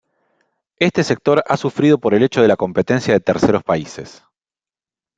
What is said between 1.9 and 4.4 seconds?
por el hecho de la competencia de terceros países.